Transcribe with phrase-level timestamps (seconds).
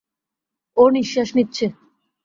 [0.77, 1.65] ও নিশ্বাস নিচ্ছে।